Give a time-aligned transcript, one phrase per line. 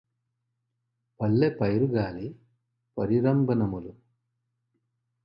[1.19, 2.27] పల్లె పైరుగాలి
[2.97, 3.93] పరిరంభణమ్ములు